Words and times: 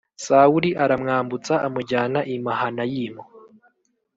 Sawuli 0.25 0.69
aramwambutsa 0.83 1.53
amujyana 1.67 2.19
i 2.33 2.35
mahanayimu 2.45 3.23